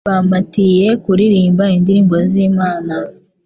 [0.09, 2.95] Bampatiye kuririmba indirimbo z’imana